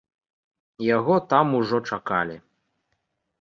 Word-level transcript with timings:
Яго 0.97 1.15
там 1.33 1.53
ужо 1.59 1.77
чакалі. 1.91 2.37